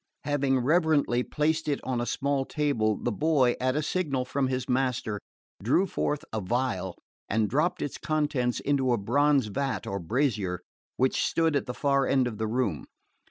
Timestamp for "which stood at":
10.97-11.67